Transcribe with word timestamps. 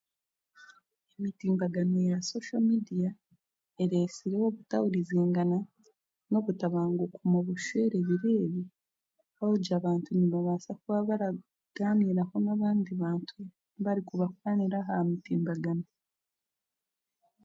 Emitimbagano 1.15 1.97
ya 2.11 2.17
soso 2.27 2.55
mediya 2.67 3.11
ereesire 3.83 4.37
obutahurizingana, 4.47 5.57
n'obutambanguko 6.29 7.17
mu 7.31 7.39
bushwere 7.45 7.95
ebiro 8.01 8.29
ebi 8.43 8.63
ahabwokugira 8.71 9.75
abantu 9.79 10.07
barabaasa 10.15 10.71
kuba 10.79 10.99
baragaaniraho 11.09 12.35
n'abandi 12.45 12.91
bantu, 13.03 13.37
barikubakwanira 13.83 14.77
aha 14.83 14.95
mitimbagano. 15.09 15.85